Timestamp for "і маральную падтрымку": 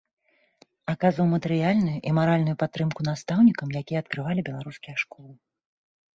1.97-2.99